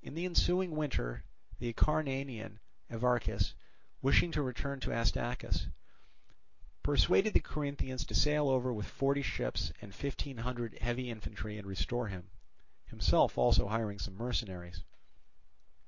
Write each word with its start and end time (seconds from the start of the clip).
In 0.00 0.14
the 0.14 0.26
ensuing 0.26 0.76
winter 0.76 1.24
the 1.58 1.68
Acarnanian 1.74 2.60
Evarchus, 2.88 3.54
wishing 4.00 4.30
to 4.30 4.42
return 4.42 4.78
to 4.78 4.92
Astacus, 4.92 5.66
persuaded 6.84 7.34
the 7.34 7.40
Corinthians 7.40 8.04
to 8.06 8.14
sail 8.14 8.48
over 8.48 8.72
with 8.72 8.86
forty 8.86 9.22
ships 9.22 9.72
and 9.82 9.92
fifteen 9.92 10.36
hundred 10.36 10.78
heavy 10.78 11.10
infantry 11.10 11.58
and 11.58 11.66
restore 11.66 12.06
him; 12.06 12.30
himself 12.86 13.36
also 13.36 13.66
hiring 13.66 13.98
some 13.98 14.14
mercenaries. 14.14 14.84